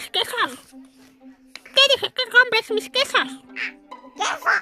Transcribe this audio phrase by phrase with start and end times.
[0.00, 0.50] mis quesas?
[1.52, 3.28] ¿Qué dije que compres mis quesas?
[4.16, 4.54] ¿Queso?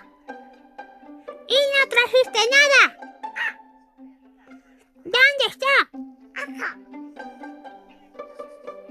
[1.48, 2.82] Y no trajiste nada.
[5.04, 5.74] ¿Dónde está?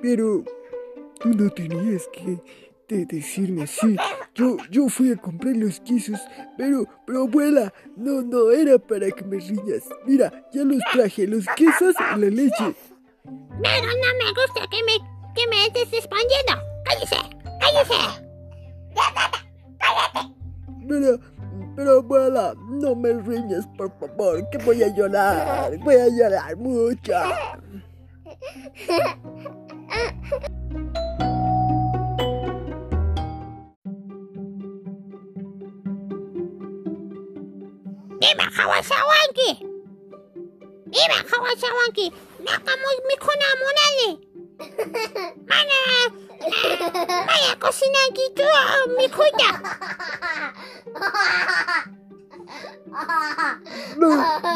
[0.02, 0.44] Pero
[1.20, 2.42] tú no tenías que
[2.88, 3.98] de decirme así.
[4.34, 6.20] Yo, yo fui a comprar los quesos,
[6.58, 9.84] pero, pero abuela, no, no era para que me riñas.
[10.06, 12.76] Mira, ya los traje, los quesos y la leche.
[13.24, 16.54] Pero no me gusta que me que me estés respondiendo.
[16.84, 17.18] ¡Cállese!
[17.60, 18.28] ¡Cállese!
[20.90, 21.20] Pero,
[21.76, 25.78] pero abuela, no me riñas, por favor, que voy a llorar.
[25.78, 27.14] Voy a llorar mucho.
[38.20, 39.68] Dime, Hawasawanki.
[40.86, 42.14] Dime, Hawasawanki.
[42.40, 42.98] Nakamos
[44.60, 45.38] mikuna munali.
[45.48, 45.80] Mana,
[47.28, 48.44] maya cocinan gitu
[48.98, 49.50] mikuta.
[53.98, 54.10] No,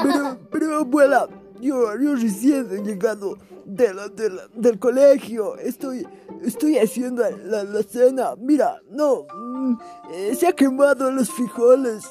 [0.03, 1.27] pero, pero abuela,
[1.59, 5.57] yo, yo recién he llegado de la- de la- del colegio.
[5.57, 6.07] Estoy,
[6.44, 8.35] estoy haciendo la, la cena.
[8.38, 9.73] Mira, no, mm,
[10.11, 12.03] eh, se ha quemado los frijoles.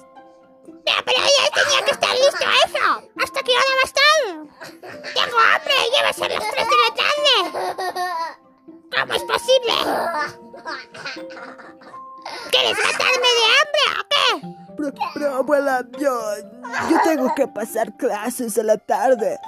[0.86, 3.10] Ya, pero ya tenía que estar listo eso.
[3.22, 4.16] ¿Hasta hora va a estar?
[5.14, 6.79] Tengo hambre, ya va a ser las 3 de.
[9.00, 9.72] ¿Cómo es posible?
[12.50, 14.74] ¿Quieres matarme de hambre o qué?
[14.76, 16.20] Pero, pero abuela, yo,
[16.90, 19.38] yo tengo que pasar clases a la tarde.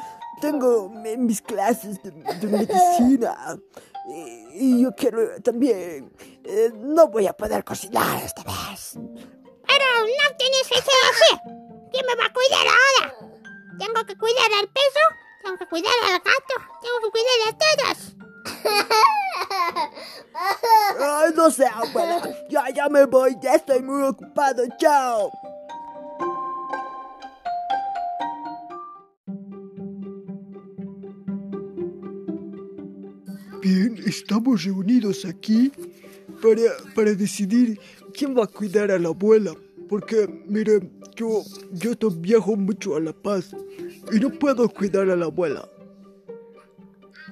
[0.40, 3.56] Tengo mi- mis clases de, de medicina.
[4.08, 4.46] Y,
[4.78, 6.12] y yo quiero también.
[6.44, 8.94] eh, no voy a poder cocinar esta vez.
[8.94, 11.40] Pero no tienes que ser así.
[11.92, 13.14] ¿Quién me va a cuidar ahora?
[13.78, 15.00] Tengo que cuidar al peso,
[15.42, 18.11] tengo que cuidar al gato, tengo que cuidar a todos.
[21.00, 22.22] Ay, no sé, abuela.
[22.48, 23.36] Ya, ya me voy.
[23.42, 24.64] Ya estoy muy ocupado.
[24.78, 25.30] Chao.
[33.60, 35.70] Bien, estamos reunidos aquí
[36.42, 36.62] para,
[36.96, 37.78] para decidir
[38.12, 39.54] quién va a cuidar a la abuela.
[39.88, 41.42] Porque, mire, yo,
[41.72, 43.54] yo viajo mucho a La Paz
[44.10, 45.68] y no puedo cuidar a la abuela.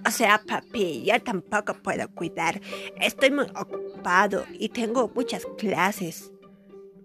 [0.06, 2.60] O sea, papi, yo tampoco puedo cuidar.
[3.00, 6.30] Estoy muy ocupado y tengo muchas clases.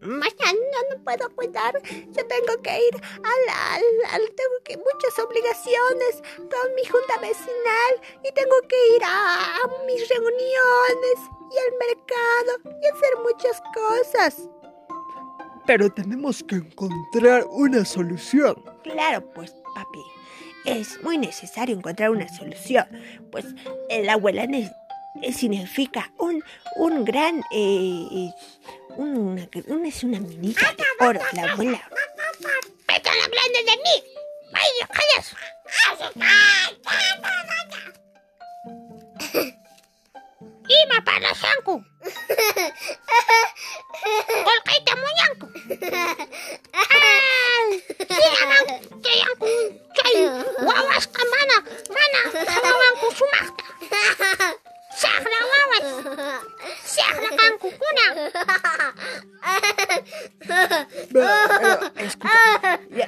[0.01, 1.81] Mañana no puedo cuidar.
[1.83, 3.73] Yo tengo que ir a la,
[4.13, 9.55] a la- tengo que muchas obligaciones con mi junta vecinal y tengo que ir a,
[9.55, 11.17] a mis reuniones
[11.51, 14.49] y al mercado y hacer muchas cosas.
[15.65, 18.55] Pero tenemos que encontrar una solución.
[18.83, 20.03] Claro, pues, papi.
[20.65, 22.87] Es muy necesario encontrar una solución.
[23.31, 23.45] Pues
[24.03, 24.43] la abuela
[25.21, 26.43] eh, significa un,
[26.77, 27.39] un gran...
[27.51, 28.33] eh, eh,
[28.97, 31.81] una, una- es una minita de oro, la abuela.
[32.87, 34.03] ¡Están hablando de mí!
[34.53, 35.35] ¡Ay, callas!
[40.67, 41.19] ¡Ima para
[44.95, 45.47] muñanku!
[54.95, 55.87] Syekh na wawas.
[56.87, 58.15] Syekh na kang kukunang.
[61.11, 61.29] Ba,
[61.99, 62.11] ayo,
[62.95, 63.05] ayo,